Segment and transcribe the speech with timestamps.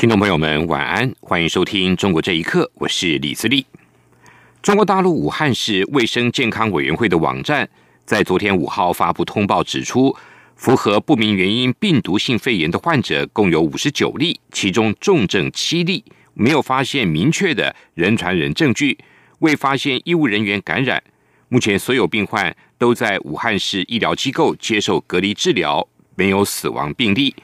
[0.00, 3.66] 听众朋友们，晚安，欢迎收听《中国这一刻》，我是李自立。
[4.62, 7.68] 中国大陆武汉市卫生健康委员会的网站
[8.06, 10.16] 在昨天五号发布通报，指出
[10.56, 18.96] 符合不明原因病毒性肺炎的患者共有五十九例，其中重症七例，没有发现明确的人传人证据，
[19.40, 21.02] 未发现医务人员感染。
[21.50, 27.34] 目前所有病患都在武汉市医疗机构接受隔离治疗，没有死亡病例。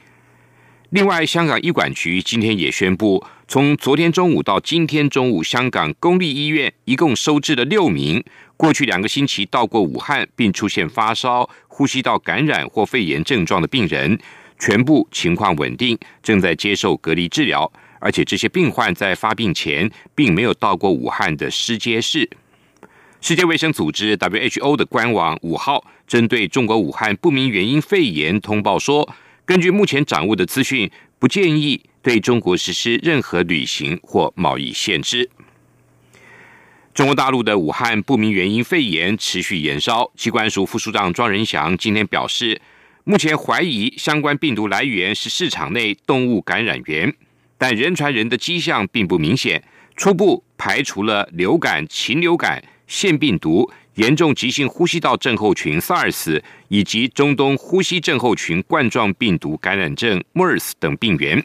[0.91, 8.23] 另外，香港医管局今天也宣布，从昨天中午到今天中午，香港公立医院一共收治了六名
[8.55, 14.17] 过去两个星期到过武汉并出现发烧、呼吸道感染或肺炎症状的病人，
[14.57, 17.69] 全部情况稳定，正在接受隔离治疗。
[17.99, 22.29] 而且这些病患在发病前并没有到过武汉的市街市。
[23.19, 29.13] 世界卫生组织 （WHO） 的官网五号针对中国武汉不明原因肺炎通报说。
[29.47, 35.29] 根据目前掌握的资讯，不建议对中国实施任何旅行或贸易限制。
[36.93, 42.59] 中国大陆的武汉不明原因肺炎持续延烧，机关署副署长庄仁祥今天表示，
[43.05, 47.15] 目前怀疑相关病毒来源是市场内动物感染源，
[47.57, 49.63] 但人传人的迹象并不明显，
[49.95, 53.71] 初步排除了流感、禽流感、腺病毒。
[53.97, 61.43] 严重急性呼吸道症候群 （SARS） 以及中东呼吸症候群冠状病毒感染症 （MERS） 等病源，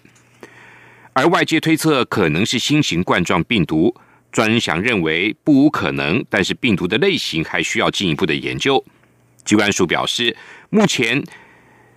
[1.14, 3.95] 而外界推测可能是新型冠状病毒。
[4.30, 8.85] 专人想认为不无可能，但是病毒的类型还需要进一步的研究。
[9.46, 10.36] 机关署表示，
[10.68, 11.24] 目前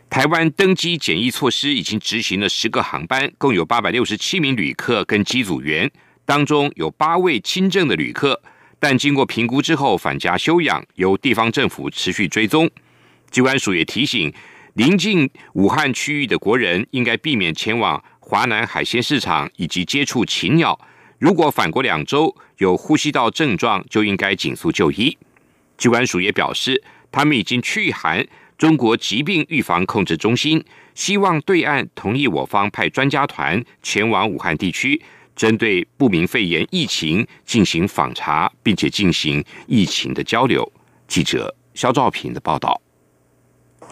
[0.09, 5.91] 台湾登机检疫措施已经执行了十个航班，共有八百六十七名旅客跟机组员，
[6.23, 8.41] 当中有八位轻症的旅客。
[8.87, 12.69] 但经过评估之后返家休养，由地方政府持续追踪。
[13.31, 14.31] 机关署也提醒，
[14.75, 20.79] 临近武汉区域的国人应该避免前往华南海鲜市场以及接触禽鸟。
[21.17, 25.17] 如果返国两周有呼吸道症状，就应该紧速就医。
[25.79, 28.23] 机关署也表示，他们已经去函
[28.55, 30.63] 中国疾病预防控制中心，
[30.93, 35.01] 希望对岸同意我方派专家团前往武汉地区。
[35.35, 40.71] 针对不明肺炎疫情进行访查，并且进行疫情的交流。
[41.07, 42.81] 记者肖兆平的报道。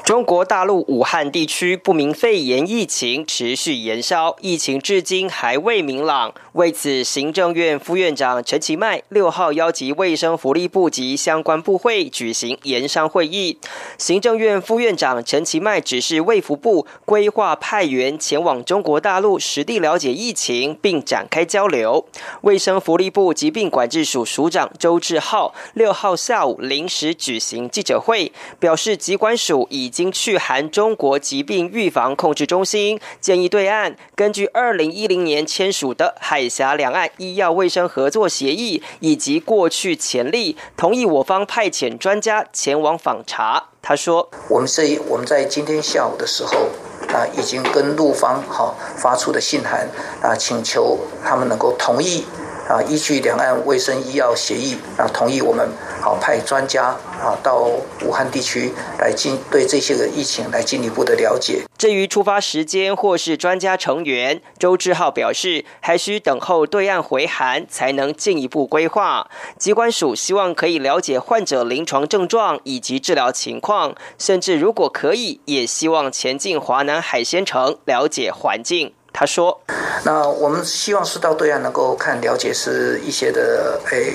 [0.05, 6.33] 中国大陆武汉地区不明肺炎疫情持续延烧，疫情至今还未明朗。
[6.51, 13.57] 为此，行政院副院长陈其迈六号邀集卫生福利部及相关部会举行研商会议。
[13.97, 22.05] 行政院副院长陈其迈指示卫福部规划派员前往中国大陆实地了解疫情，并展开交流。
[22.41, 29.92] 卫生福利部疾病管制署署长周志浩六号下午临时举行记者会，表示疾管署已。
[29.93, 43.65] 经去函中国疾病预防控制中心，建议对岸根据二零一零年签署的海峡两岸医药卫生合作协议以及过去潜力，同意我方派遣专家前往访查。
[43.83, 46.69] 他说：“我们是我们在今天下午的时候
[47.13, 49.87] 啊，已经跟陆方哈发出的信函
[50.21, 52.25] 啊，请求他们能够同意
[52.67, 55.69] 啊，依据两岸卫生医药协议啊，同意我们
[56.01, 57.69] 好派专家。”啊，到
[58.01, 61.63] 武汉地区来进对这些个疫情来进一步的了解。
[61.77, 69.29] 至于出发时间或是专家成员，周志浩表示，还需等候对岸回函才能进一步规划。
[69.57, 78.93] 机关署希望可以了解患者临床症状以及治疗情况，甚至如果可以，也希望前进华南海鲜城了解环境。
[79.15, 79.61] 他说
[80.03, 84.13] ：“那我们希望是到对岸能够看了解是一些的诶。”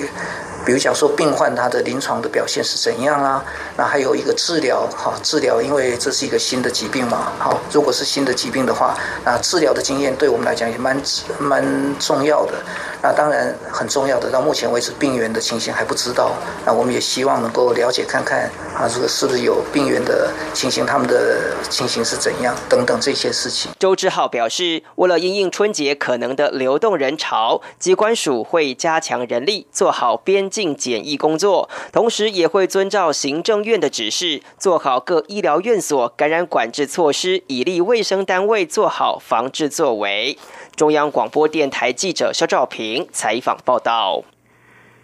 [0.65, 3.43] 比如讲说病患他的临床的表现是怎样啊？
[3.77, 8.93] 那还有一个治疗，哈，治疗，因为这是一个新的疾病嘛，好，如果是新的疾病的话，
[9.23, 11.01] 那治疗的经验对我们来讲也蛮
[11.39, 11.63] 蛮
[11.97, 12.53] 重要的。
[13.01, 16.33] 那当然很重要的，到目前为止病源的情形还不知道，
[16.65, 23.71] 那我们也希望能够了解看看啊，这个是不是有病源的情形，他们的情形是怎样等等这些事情。
[23.79, 30.75] 周志浩表示，为了应应春节解可能的流动人潮，机关署会加强人力，做好边境。
[30.75, 40.37] 检疫工作，同时也会遵照行政院的指示，做好各医疗院所感染管制措施，以利卫生单位做好防治作为。
[40.75, 44.23] 中央广播电台记者肖兆平采访报道。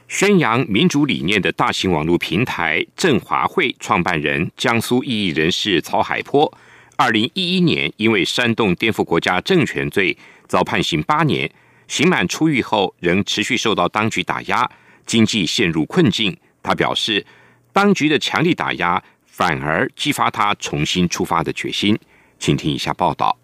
[0.08, 6.52] 宣扬民主理念的大型网络平台振华会创办人江苏异议人士曹海波，
[6.96, 10.16] 二零一一年因为煽动颠覆国家政权罪
[10.48, 11.50] 遭判刑八年，
[11.88, 14.70] 刑满出狱后仍持续受到当局打压，
[15.06, 16.36] 经济陷入困境。
[16.64, 17.26] 他表示，
[17.72, 21.98] 当局的强力打压反而激发他重新出发的决心。
[22.40, 23.38] 请听一下报道。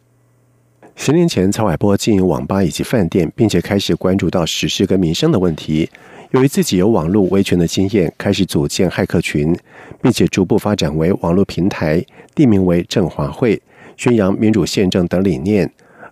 [0.96, 5.90] 十年前，曹海波经营网吧以及饭店，并且开始关注到时事跟民生的问题。
[6.32, 9.58] 由于自己有网络维权的经验，开始组建骇客群，
[10.02, 12.04] 并且逐步发展为网络平台，
[12.36, 13.62] 地名为振华会，
[13.98, 15.72] 宣扬民主宪政等理念。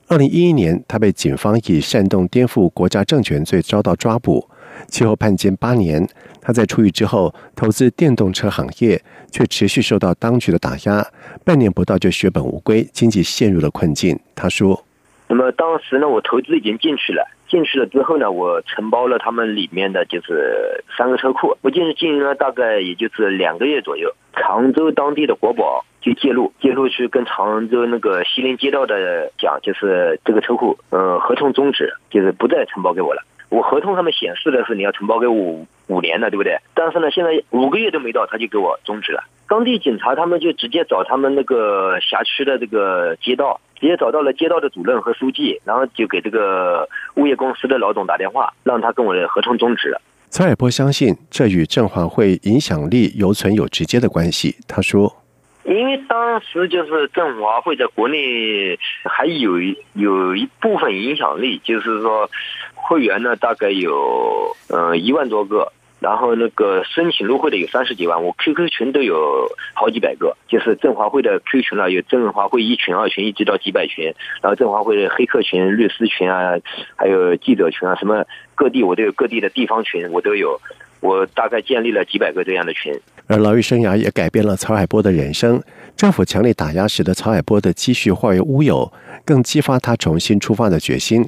[0.10, 4.44] 二零一一年，他被警方以煽动颠覆国家政权罪遭到抓捕，
[4.88, 6.10] 其后判监八年。
[6.42, 11.06] 他在出狱之后，投资电动车行业，却持续受到当局的打压，
[11.44, 14.20] 半年不到就血本无归，经济陷入了困境。
[14.34, 14.84] 他说
[15.30, 21.58] ：“那么当时呢，我投资已经进去了。”进去了之后呢，我承包了他们里面的就是三个车库。
[21.62, 33.24] 我进去经营了大概也就是两个月左右，常州当地的国宝就介入，介入去跟常州那个西林街道的讲，就是这个车库，嗯，合同终止，就是不再承包给我了。
[33.50, 36.58] 我合同上面显示的是你要承包给我五年的，对不对？
[36.74, 39.24] 但是呢，现在五个月都没到，他就给我终止了。
[39.48, 43.60] 当地警察他们就直接找他们那个辖区的这个街道。
[43.80, 46.86] 直接找到了街道的主任和书记，然后就给这个
[47.16, 50.02] 物业公司的老总打电话，让他跟我的合同终止了。
[50.28, 54.58] 曹海波相信这与振华会影响力犹存有直接的关系。
[54.68, 55.16] 他说
[55.64, 59.54] ：“因为当时就是振华会在国内还有
[59.94, 62.30] 有一部分影响力，就是说
[62.88, 74.06] 会员呢大概有嗯一万多个。”然后那个申请入会的有三十几万，我 QQ 群都有好几百个，就是振华会的 QQ 群了，有振华会一群、二群，一直到几百群。
[74.42, 76.54] 然后振华会的黑客群、律师群啊，
[76.96, 78.24] 还有记者群啊，什么
[78.56, 80.58] 各地我都有各地的地方群，我都有。
[81.02, 82.94] 我大概建立了几百个这样的群。
[83.28, 85.62] 而牢狱生涯也改变了曹海波的人生。
[85.96, 88.90] 政府强力打压使得曹海波的积蓄化为乌有，
[89.26, 91.26] 更激发他重新出发的决心。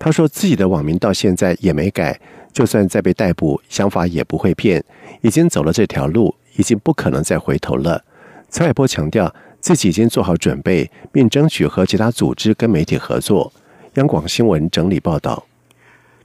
[0.00, 2.18] 他说自己的网名到现在也没改。
[2.52, 4.82] 就算再被逮捕，想法也不会变。
[5.20, 8.04] 已经走了这条路，已经不可能再回头了。
[8.48, 13.52] 蔡海波强调，自己已经做好准备，并争取和其他组织跟媒体合作。
[13.94, 15.46] 央广新闻整理报道：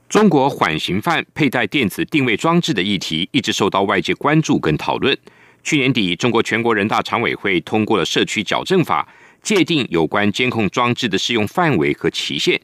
[0.08, 5.16] 中国缓刑犯佩戴电子定位装置的议题一直受到外界关注跟讨论。
[5.62, 9.06] 去年底，中国全国人大常委会通过了《社区矫正法》，
[9.46, 12.60] 界定有关监控装置的适用范围和期限。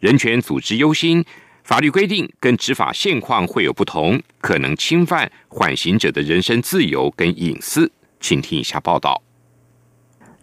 [0.00, 1.24] 人权组织忧心。
[1.64, 7.90] 法律规定跟执法现况会有不同，可能侵犯缓刑者的人身自由跟隐私。
[8.20, 9.20] 请听一下报道。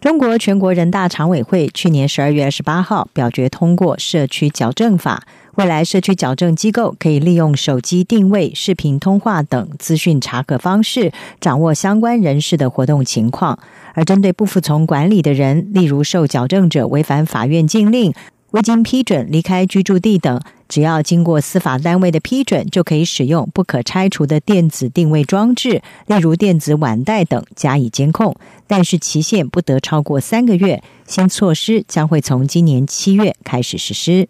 [0.02, 5.22] 中国全国人大常委会去年十二月二十八号表决通过《社区矫正法》，
[5.54, 11.10] 未来社区矫正机构可以利用手机定位、视频通话等资讯查核方式，
[11.40, 13.58] 掌握相关人士的活动情况。
[13.94, 18.12] 而针对不服从管理的人，例如受矫正者违反法院禁令。
[18.54, 28.36] 未经批准离开居住地等，只要经过司法单位的批准，就可以使用不可拆除的电子定位装置，例如电子腕带等加以监控。
[28.68, 30.80] 但是期限不得超过三个月。
[31.04, 34.28] 新措施将会从今年七月开始实施。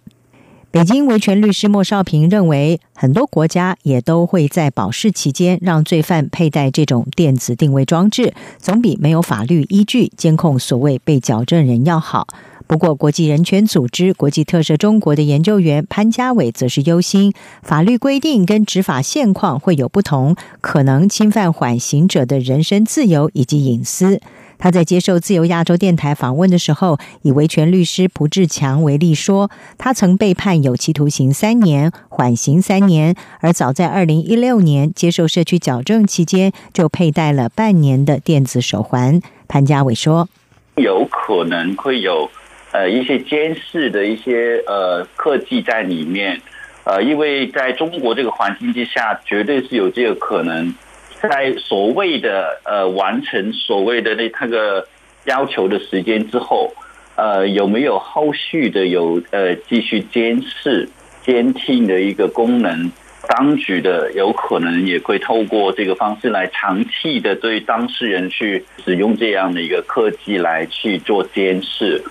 [0.70, 12.26] 北京维权律师莫少平认为，很多国家也都会在保释期间让罪犯佩戴这种电子定位装置，总比没有法律依据监控所谓被矫正人要好。
[12.66, 24.20] 不过，国际人权组织国际特赦中国的研究员潘家伟则是忧心，法律规定跟执法现况会有不同，可能侵犯缓刑者的人身自由以及隐私。
[24.56, 39.20] 他在接受自由亚洲电台访问的时候，以维权律师蒲志强为例说，他曾被判有期徒刑三年，缓刑三年，而早在二零一六年接受社区矫正期间，就佩戴了半年的电子手环。
[39.48, 40.28] 潘家伟说
[40.76, 42.30] ：“有可能会有。”
[42.74, 46.40] 呃，一些监视的一些呃科技在里面，
[46.82, 50.74] 呃，因为在中国这个环境之下，绝对是有这个可能，
[51.22, 54.88] 在所谓的呃完成所谓的那那个
[55.26, 56.74] 要求的时间之后，
[57.14, 60.88] 呃，有没有后续的有呃继续监视、
[61.22, 62.90] 监听的一个功能？
[63.28, 72.02] 当局的有可能也会透过这个方式来长期的对当事人去使用这样的一个科技来去做监视。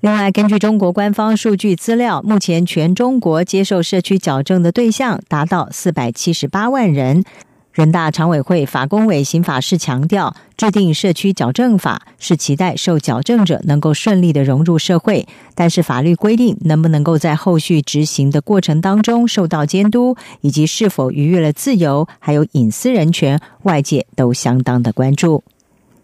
[0.00, 7.24] 另外，根据中国官方数据资料，目前全中国接受社区矫正的对象达到四百七十八万人。
[7.72, 15.26] 人大常委会法工委刑法室强调，制定社区矫正法是期待受矫正者能够顺利的融入社会。
[15.54, 25.42] 但是，法律规定能不能够在后续执行的过程当中受到监督，以及是否逾越了自由还有隐私人权，外界都相当的关注。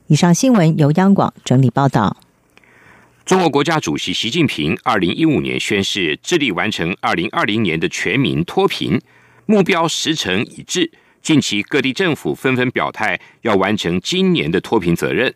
[0.09, 2.17] 以上新闻由央广整理报道。
[3.25, 9.01] 中国国家主席习近平二零一五年宣誓，致力完成二零二零年的全民脱贫
[9.47, 10.91] 目标，时程已至。
[11.23, 15.33] 近期各地政府纷纷表态要完成今年的脱贫责任，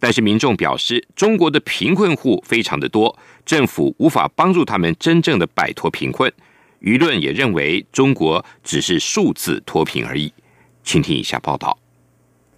[0.00, 3.16] 但是民众表示，中国的贫困户非常的多，
[3.46, 6.32] 政府无法帮助他们真正的摆脱贫困。
[6.80, 10.32] 舆论也认为中国只是数字脱贫而已。
[10.82, 11.78] 请听以下报道。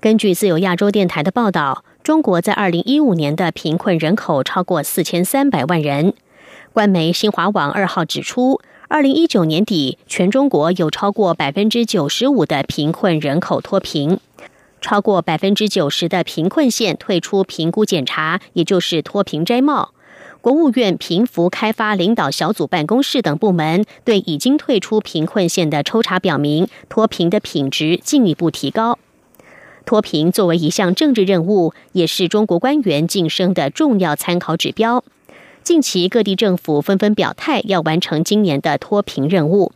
[0.00, 6.14] 根据自由亚洲电台的报道，中国在二零一五年的贫困人口超过四千三百万人。
[6.72, 8.60] 官媒新华网二号指出。
[8.92, 14.18] 二零一九年底，全中国有超过百分之九十五的贫困人口脱贫，
[14.80, 19.92] 超过百分之九十的贫困县退出评估检查，也就是脱贫摘帽。
[20.40, 28.98] 国务院贫福开发领导小组办公室等部门对已经退出贫困县的抽查表明，脱贫的品质进一步提高。
[29.90, 35.02] 脱贫作为一项政治任务，也是中国官员晋升的重要参考指标。
[35.64, 39.72] 近期各地政府纷纷表态要完成今年的脱贫任务。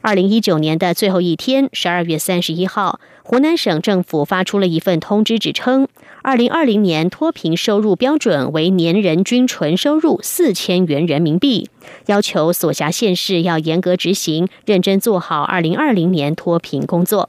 [0.00, 5.86] 二零一九年的最后一天，十二月三十一号，湖南省政府发出了一份通知，指称
[6.22, 11.68] 二零二零年脱贫收入标准为年人均纯收入四千元人民币，
[12.06, 17.28] 要求所辖县市要严格执行，认真做好二零二零年脱贫工作。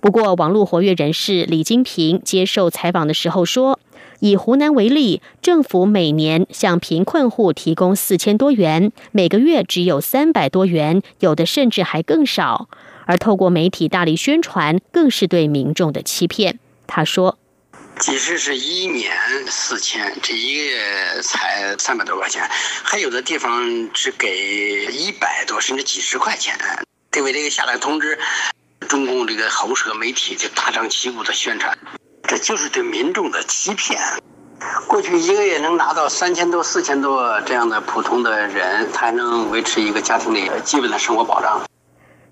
[0.00, 3.78] 不过，网络活跃人士李金平接受采访的时候说。
[4.20, 12.68] 以湖南为例，政府每年向贫困户提供四千多元，每个月只有三百多元，有的甚至还更少。
[13.06, 16.58] 而透过媒体大力宣传，更是对民众的欺骗。
[16.88, 17.38] 他说
[18.00, 19.12] ：“即使是一年
[19.46, 22.42] 四千，这一个月才三百多块钱，
[22.82, 26.58] 还有的地方只给一百多甚至几十块钱。
[27.12, 28.18] 对为这个下来通知，
[28.86, 31.76] 中共这个喉舌媒体就大张旗鼓的宣传。”
[32.28, 33.98] 这就是对民众的欺骗。
[34.86, 41.62] 过去一个月能拿到三千多、四千多这样的普通的人，才能维持一个家庭的基本的生活保障。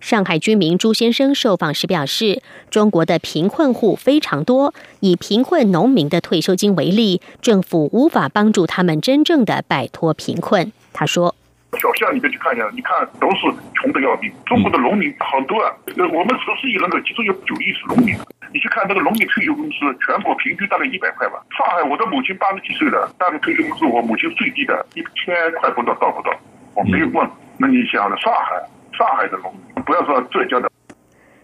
[0.00, 10.72] 上海居民朱先生受访时表示，中国的贫困户非常多，以贫困农民的退休金为例，政府无法帮助他们真正的摆脱贫困。
[10.92, 11.34] 他说。
[11.78, 14.32] 小巷里面去看一下，你看都是穷的要命。
[14.46, 15.72] 中国的农民很多啊，
[16.12, 18.16] 我们十四亿人口，其中有九亿是农民。
[18.52, 21.42] 你去看那个农民退休工资，全国平均大概一百块吧。
[21.56, 26.30] 上海，我的母亲八十几岁了，大概退休工资我母亲最低的一千块不到，到不到？
[26.74, 27.28] 我没有问。
[27.58, 28.62] 那你想了，上海，
[28.96, 30.70] 上海的农民，不要说浙江的。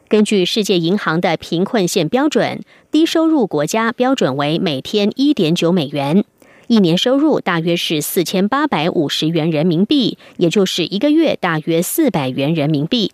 [0.09, 2.61] 根据世界银行的贫困线标准，
[2.91, 6.25] 低收入国家标准为每天一点九美元。
[6.73, 13.13] 一年收入大约是四千八百五十元人民币，也就是一个月大约四百元人民币。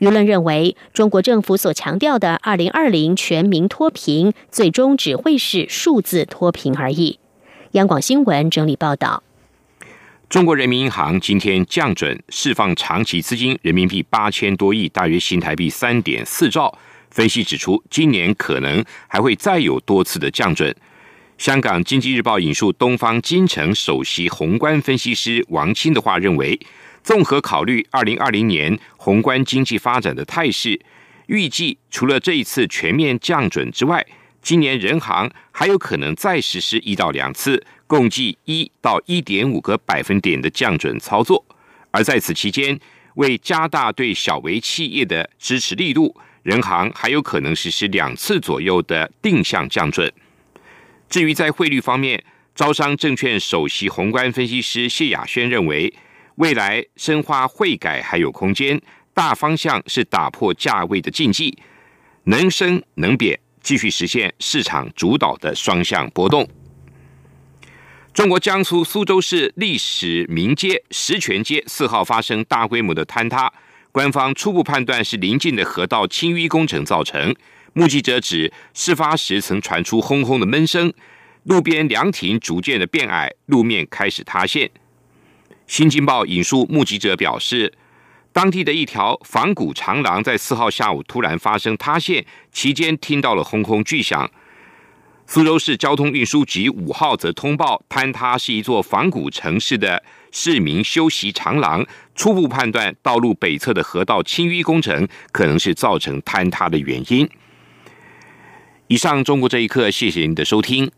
[0.00, 7.18] 舆论认为，中国政府所强调的“二零二零全民脱贫”，最终只会是数字脱贫而已。
[7.70, 9.22] 央广新闻整理报道：
[10.28, 16.78] 中国人民银行今天降准释放长期资金人民币八千多亿，大约新台币三点四兆。
[17.10, 20.76] 分析指出，今年可能还会再有多次的降准。
[21.40, 26.60] 香港经济日报引述东方金城首席宏观分析师王清的话认为，
[27.02, 30.78] 综合考虑二零二零年宏观经济发展的态势，
[31.28, 34.06] 预计除了这一次全面降准之外，
[34.42, 41.42] 今年人行还有可能再实施一到两次，共计一到一点五个百分点的降准操作。
[41.90, 42.78] 而在此期间，
[43.14, 50.12] 为加大对小微企业的支持力度，人行还有可能实施两次左右的定向降准。
[51.10, 52.22] 至于在汇率方面，
[52.54, 55.92] 招商证券首席宏观分析师谢亚轩认为，
[56.36, 58.80] 未来深化汇改还有空间，
[59.12, 61.58] 大方向是打破价位的禁忌，
[62.24, 66.48] 能升能贬，继续实现市场主导的双向波动。
[68.14, 73.52] 中国江苏苏州市历史名街石泉街四号发生大规模的坍塌，
[73.90, 77.34] 官方初步判断是临近的河道清淤工程造成。
[77.72, 80.92] 目击者指事发时曾传出轰轰的闷声
[81.44, 84.70] 路边凉亭逐渐的变矮路面开始塌陷
[85.66, 87.72] 新京报引述目击者表示
[88.32, 94.30] 当地的一条仿古长廊在四号下午突然发生塌陷期间听到了轰轰巨响。
[95.26, 101.86] 苏州市交通运输局五号则通报坍塌是一座仿古城市的市民休息长廊
[102.16, 107.28] 初步判断道路北侧的河道清淤工程可能是造成坍塌的原因。
[108.90, 110.90] 以上中国这一刻谢谢您的收听。